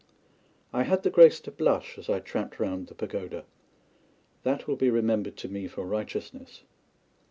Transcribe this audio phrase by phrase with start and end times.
[0.73, 3.45] I had the grace to blush as I tramped round the pagoda.
[4.41, 6.63] That will be remembered to me for righteousness.